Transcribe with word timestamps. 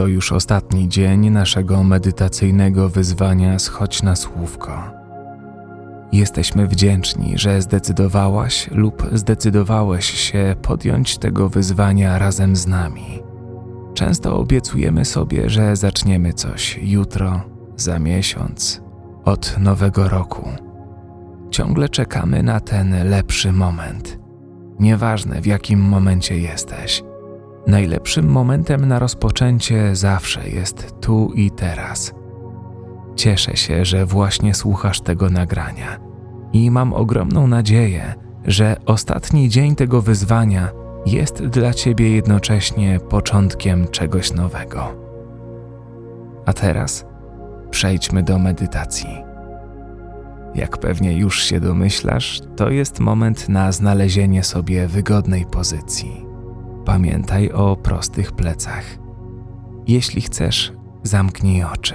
To 0.00 0.06
już 0.06 0.32
ostatni 0.32 0.88
dzień 0.88 1.30
naszego 1.30 1.84
medytacyjnego 1.84 2.88
wyzwania 2.88 3.58
Schodź 3.58 4.02
na 4.02 4.16
słówko. 4.16 4.82
Jesteśmy 6.12 6.66
wdzięczni, 6.66 7.32
że 7.38 7.62
zdecydowałaś 7.62 8.68
lub 8.70 9.06
zdecydowałeś 9.12 10.04
się 10.04 10.56
podjąć 10.62 11.18
tego 11.18 11.48
wyzwania 11.48 12.18
razem 12.18 12.56
z 12.56 12.66
nami. 12.66 13.22
Często 13.94 14.38
obiecujemy 14.38 15.04
sobie, 15.04 15.50
że 15.50 15.76
zaczniemy 15.76 16.32
coś 16.32 16.78
jutro, 16.82 17.40
za 17.76 17.98
miesiąc, 17.98 18.82
od 19.24 19.58
nowego 19.58 20.08
roku. 20.08 20.48
Ciągle 21.50 21.88
czekamy 21.88 22.42
na 22.42 22.60
ten 22.60 23.08
lepszy 23.10 23.52
moment. 23.52 24.18
Nieważne 24.78 25.40
w 25.40 25.46
jakim 25.46 25.80
momencie 25.80 26.38
jesteś. 26.38 27.09
Najlepszym 27.66 28.26
momentem 28.26 28.88
na 28.88 28.98
rozpoczęcie 28.98 29.96
zawsze 29.96 30.48
jest 30.48 30.94
tu 31.00 31.32
i 31.34 31.50
teraz. 31.50 32.12
Cieszę 33.16 33.56
się, 33.56 33.84
że 33.84 34.06
właśnie 34.06 34.54
słuchasz 34.54 35.00
tego 35.00 35.30
nagrania 35.30 35.98
i 36.52 36.70
mam 36.70 36.92
ogromną 36.92 37.46
nadzieję, 37.46 38.14
że 38.44 38.76
ostatni 38.86 39.48
dzień 39.48 39.76
tego 39.76 40.02
wyzwania 40.02 40.70
jest 41.06 41.46
dla 41.46 41.74
Ciebie 41.74 42.14
jednocześnie 42.14 43.00
początkiem 43.00 43.88
czegoś 43.88 44.32
nowego. 44.32 44.94
A 46.46 46.52
teraz 46.52 47.06
przejdźmy 47.70 48.22
do 48.22 48.38
medytacji. 48.38 49.24
Jak 50.54 50.78
pewnie 50.78 51.18
już 51.18 51.44
się 51.44 51.60
domyślasz, 51.60 52.40
to 52.56 52.70
jest 52.70 53.00
moment 53.00 53.48
na 53.48 53.72
znalezienie 53.72 54.44
sobie 54.44 54.88
wygodnej 54.88 55.46
pozycji. 55.46 56.29
Pamiętaj 56.90 57.50
o 57.50 57.76
prostych 57.76 58.32
plecach. 58.32 58.84
Jeśli 59.86 60.20
chcesz, 60.20 60.72
zamknij 61.02 61.64
oczy. 61.64 61.94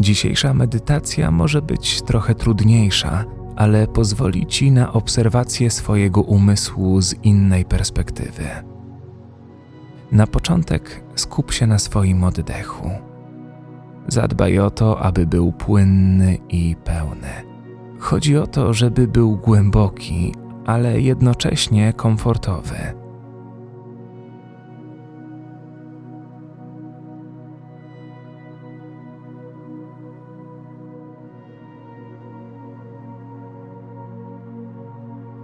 Dzisiejsza 0.00 0.54
medytacja 0.54 1.30
może 1.30 1.62
być 1.62 2.02
trochę 2.02 2.34
trudniejsza, 2.34 3.24
ale 3.56 3.86
pozwoli 3.86 4.46
ci 4.46 4.72
na 4.72 4.92
obserwację 4.92 5.70
swojego 5.70 6.22
umysłu 6.22 7.00
z 7.00 7.14
innej 7.22 7.64
perspektywy. 7.64 8.44
Na 10.12 10.26
początek 10.26 11.04
skup 11.14 11.52
się 11.52 11.66
na 11.66 11.78
swoim 11.78 12.24
oddechu. 12.24 13.03
Zadbaj 14.08 14.58
o 14.58 14.70
to, 14.70 15.00
aby 15.00 15.26
był 15.26 15.52
płynny 15.52 16.38
i 16.48 16.76
pełny. 16.84 17.28
Chodzi 17.98 18.36
o 18.36 18.46
to, 18.46 18.72
żeby 18.72 19.08
był 19.08 19.36
głęboki, 19.36 20.34
ale 20.66 21.00
jednocześnie 21.00 21.92
komfortowy. 21.92 22.76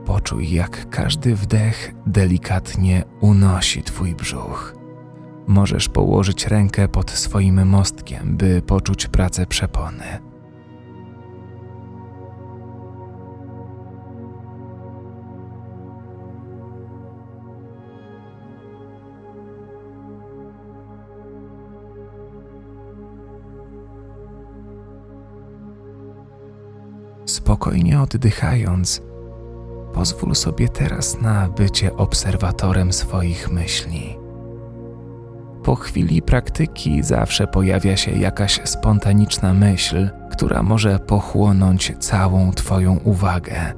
Poczuj, 0.04 0.50
jak 0.50 0.90
każdy 0.90 1.34
wdech 1.34 1.94
delikatnie 2.06 3.04
unosi 3.20 3.82
Twój 3.82 4.14
brzuch. 4.14 4.79
Możesz 5.50 5.88
położyć 5.88 6.46
rękę 6.46 6.88
pod 6.88 7.10
swoim 7.10 7.66
mostkiem, 7.68 8.36
by 8.36 8.62
poczuć 8.62 9.06
pracę 9.06 9.46
przepony. 9.46 10.04
Spokojnie 27.24 28.00
oddychając, 28.00 29.02
pozwól 29.94 30.34
sobie 30.34 30.68
teraz 30.68 31.20
na 31.20 31.48
bycie 31.48 31.96
obserwatorem 31.96 32.92
swoich 32.92 33.50
myśli. 33.50 34.19
Po 35.64 35.74
chwili 35.74 36.22
praktyki 36.22 37.02
zawsze 37.02 37.46
pojawia 37.46 37.96
się 37.96 38.10
jakaś 38.10 38.60
spontaniczna 38.64 39.54
myśl, 39.54 40.10
która 40.30 40.62
może 40.62 40.98
pochłonąć 40.98 41.92
całą 41.98 42.52
Twoją 42.52 42.98
uwagę, 43.04 43.72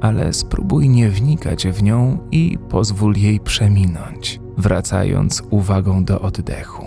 ale 0.00 0.32
spróbuj 0.32 0.88
nie 0.88 1.08
wnikać 1.08 1.66
w 1.66 1.82
nią 1.82 2.18
i 2.30 2.58
pozwól 2.68 3.14
jej 3.16 3.40
przeminąć, 3.40 4.40
wracając 4.58 5.42
uwagą 5.50 6.04
do 6.04 6.20
oddechu. 6.20 6.86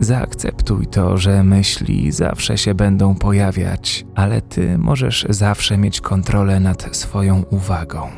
Zaakceptuj 0.00 0.86
to, 0.86 1.18
że 1.18 1.44
myśli 1.44 2.12
zawsze 2.12 2.58
się 2.58 2.74
będą 2.74 3.14
pojawiać, 3.14 4.06
ale 4.14 4.42
ty 4.42 4.78
możesz 4.78 5.26
zawsze 5.28 5.78
mieć 5.78 6.00
kontrolę 6.00 6.60
nad 6.60 6.96
swoją 6.96 7.42
uwagą. 7.50 8.08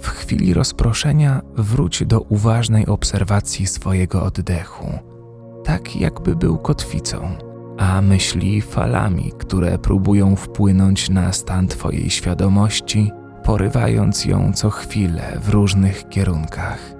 W 0.00 0.08
chwili 0.08 0.54
rozproszenia 0.54 1.42
wróć 1.56 2.04
do 2.06 2.20
uważnej 2.20 2.86
obserwacji 2.86 3.66
swojego 3.66 4.22
oddechu, 4.22 4.86
tak 5.64 5.96
jakby 5.96 6.36
był 6.36 6.58
kotwicą, 6.58 7.36
a 7.78 8.02
myśli 8.02 8.62
falami, 8.62 9.32
które 9.38 9.78
próbują 9.78 10.36
wpłynąć 10.36 11.10
na 11.10 11.32
stan 11.32 11.68
Twojej 11.68 12.10
świadomości, 12.10 13.10
porywając 13.44 14.24
ją 14.24 14.52
co 14.52 14.70
chwilę 14.70 15.38
w 15.42 15.48
różnych 15.48 16.08
kierunkach. 16.08 16.99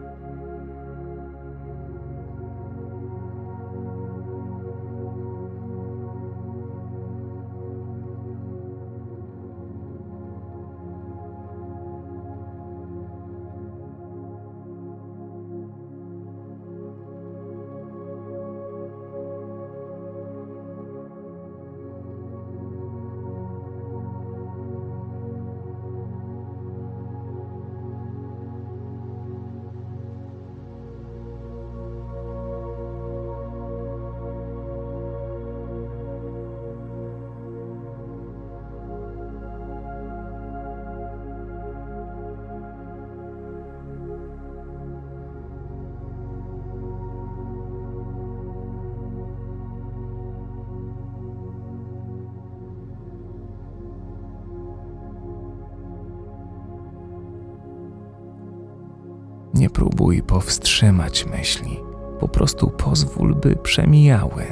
Próbuj 59.72 60.22
powstrzymać 60.22 61.26
myśli, 61.26 61.80
po 62.20 62.28
prostu 62.28 62.70
pozwól, 62.70 63.34
by 63.34 63.56
przemijały, 63.56 64.44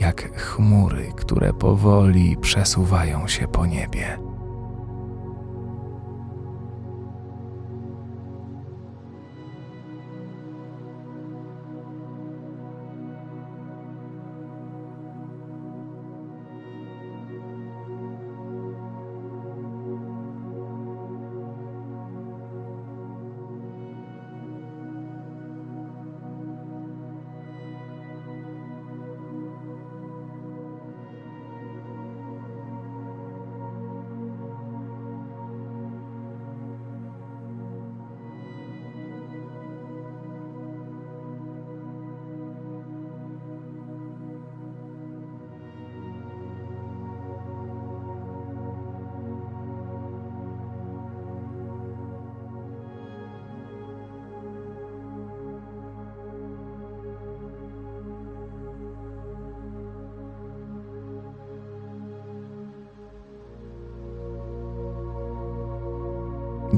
jak 0.00 0.40
chmury, 0.40 1.12
które 1.16 1.52
powoli 1.52 2.36
przesuwają 2.36 3.28
się 3.28 3.48
po 3.48 3.66
niebie. 3.66 4.18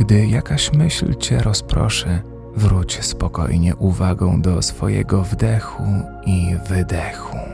Gdy 0.01 0.27
jakaś 0.27 0.73
myśl 0.73 1.15
cię 1.15 1.39
rozproszy, 1.39 2.23
wróć 2.57 3.05
spokojnie 3.05 3.77
uwagą 3.77 4.43
do 4.43 4.63
swojego 4.63 5.23
wdechu 5.23 5.85
i 6.27 6.57
wydechu. 6.69 7.50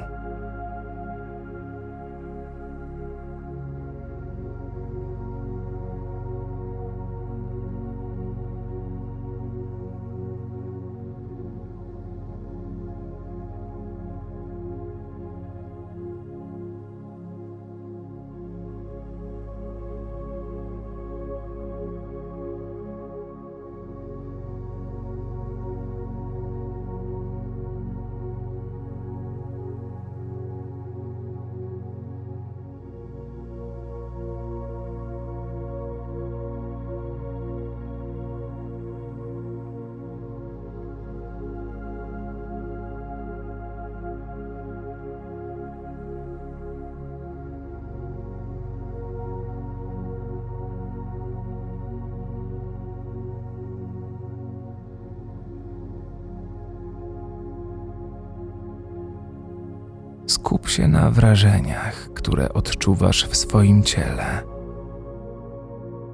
Skup 60.27 60.69
się 60.69 60.89
na 60.89 61.11
wrażeniach, 61.11 62.09
które 62.15 62.53
odczuwasz 62.53 63.27
w 63.27 63.37
swoim 63.37 63.83
ciele. 63.83 64.43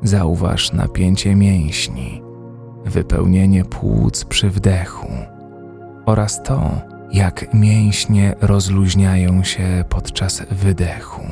Zauważ 0.03 0.73
napięcie 0.73 1.35
mięśni, 1.35 2.23
wypełnienie 2.85 3.65
płuc 3.65 4.25
przy 4.25 4.51
wdechu 4.51 5.09
oraz 6.07 6.43
to, 6.43 6.71
jak 7.13 7.55
mięśnie 7.55 8.35
rozluźniają 8.41 9.45
się 9.45 9.85
podczas 9.89 10.43
wydechu. 10.51 11.23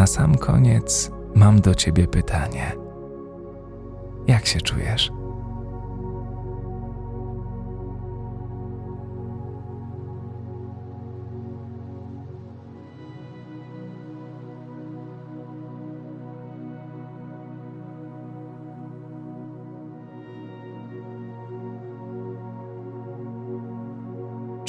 Na 0.00 0.06
sam 0.06 0.38
koniec 0.38 1.10
mam 1.34 1.60
do 1.60 1.74
ciebie 1.74 2.06
pytanie. 2.06 2.72
Jak 4.26 4.46
się 4.46 4.60
czujesz? 4.60 5.10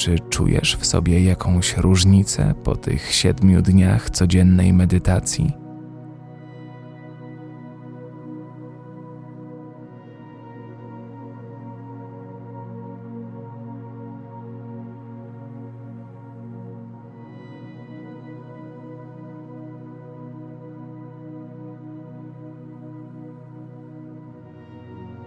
Czy 0.02 0.18
czujesz 0.18 0.76
w 0.76 0.86
sobie 0.86 1.24
jakąś 1.24 1.76
różnicę 1.76 2.54
po 2.64 2.76
tych 2.76 3.12
siedmiu 3.12 3.62
dniach 3.62 4.10
codziennej 4.10 4.72
medytacji? 4.72 5.52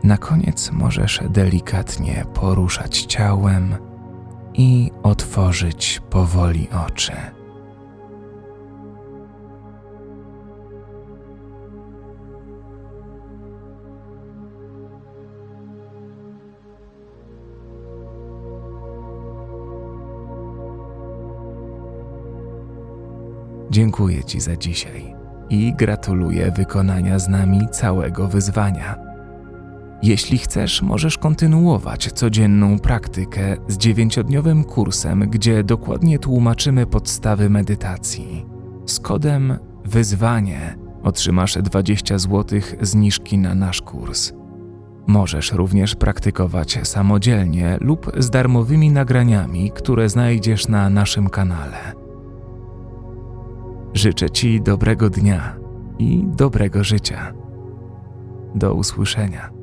Na 0.04 0.18
koniec 0.18 0.72
możesz 0.72 1.22
delikatnie 1.30 2.26
poruszać 2.34 3.02
ciałem 3.02 3.95
i 4.58 4.92
otworzyć 5.04 6.02
powoli 6.10 6.68
oczy. 6.88 7.14
Dziękuję 23.70 24.24
Ci 24.24 24.40
za 24.40 24.56
dzisiaj 24.56 25.16
i 25.50 25.74
gratuluję 25.74 26.52
wykonania 26.52 27.20
z 27.20 27.30
nami 27.30 27.68
całego 27.72 28.28
wyzwania. 28.28 29.15
Jeśli 30.06 30.38
chcesz, 30.38 30.82
możesz 30.82 31.18
kontynuować 31.18 32.12
codzienną 32.14 32.80
praktykę 32.80 33.58
z 33.68 33.78
dziewięciodniowym 33.78 34.64
kursem, 34.64 35.20
gdzie 35.20 35.64
dokładnie 35.64 36.20
tłumaczymy 36.20 36.86
podstawy 36.86 37.50
medytacji. 37.50 38.46
Z 38.86 39.00
kodem 39.00 39.58
wyzwanie 39.86 40.78
otrzymasz 41.04 41.58
20 41.58 42.18
zł 42.18 42.60
zniżki 42.82 43.38
na 43.38 43.56
nasz 43.56 43.82
kurs. 43.82 44.34
Możesz 45.08 45.52
również 45.52 45.96
praktykować 45.96 46.80
samodzielnie 46.84 47.78
lub 47.82 48.12
z 48.18 48.30
darmowymi 48.30 48.92
nagraniami, 48.92 49.72
które 49.72 50.10
znajdziesz 50.10 50.68
na 50.68 50.90
naszym 50.90 51.30
kanale. 51.30 51.94
Życzę 53.94 54.30
Ci 54.30 54.62
dobrego 54.62 55.10
dnia 55.10 55.56
i 56.00 56.24
dobrego 56.28 56.84
życia. 56.84 57.34
Do 58.56 58.74
usłyszenia. 58.74 59.55